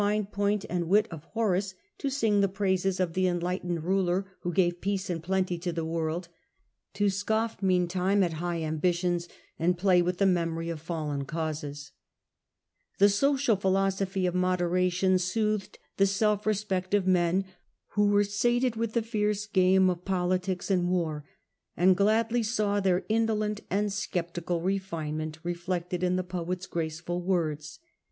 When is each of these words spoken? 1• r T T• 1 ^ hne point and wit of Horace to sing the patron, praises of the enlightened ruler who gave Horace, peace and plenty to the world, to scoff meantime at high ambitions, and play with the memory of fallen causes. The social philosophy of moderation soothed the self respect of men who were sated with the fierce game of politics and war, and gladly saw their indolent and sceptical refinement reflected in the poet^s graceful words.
1• 0.01 0.07
r 0.11 0.15
T 0.15 0.17
T• 0.23 0.23
1 0.23 0.25
^ 0.25 0.25
hne 0.25 0.31
point 0.31 0.65
and 0.67 0.87
wit 0.89 1.07
of 1.11 1.23
Horace 1.25 1.75
to 1.99 2.09
sing 2.09 2.41
the 2.41 2.47
patron, 2.47 2.57
praises 2.57 2.99
of 2.99 3.13
the 3.13 3.27
enlightened 3.27 3.83
ruler 3.83 4.25
who 4.39 4.51
gave 4.51 4.71
Horace, 4.73 4.77
peace 4.81 5.09
and 5.11 5.21
plenty 5.21 5.59
to 5.59 5.71
the 5.71 5.85
world, 5.85 6.27
to 6.95 7.11
scoff 7.11 7.61
meantime 7.61 8.23
at 8.23 8.33
high 8.41 8.63
ambitions, 8.63 9.29
and 9.59 9.77
play 9.77 10.01
with 10.01 10.17
the 10.17 10.25
memory 10.25 10.69
of 10.71 10.81
fallen 10.81 11.25
causes. 11.25 11.91
The 12.97 13.09
social 13.09 13.55
philosophy 13.55 14.25
of 14.25 14.33
moderation 14.33 15.19
soothed 15.19 15.77
the 15.97 16.07
self 16.07 16.47
respect 16.47 16.95
of 16.95 17.05
men 17.05 17.45
who 17.89 18.07
were 18.07 18.23
sated 18.23 18.75
with 18.75 18.93
the 18.93 19.03
fierce 19.03 19.45
game 19.45 19.87
of 19.91 20.03
politics 20.03 20.71
and 20.71 20.89
war, 20.89 21.25
and 21.77 21.95
gladly 21.95 22.41
saw 22.41 22.79
their 22.79 23.05
indolent 23.07 23.61
and 23.69 23.93
sceptical 23.93 24.61
refinement 24.61 25.37
reflected 25.43 26.01
in 26.01 26.15
the 26.15 26.23
poet^s 26.23 26.67
graceful 26.67 27.21
words. 27.21 27.77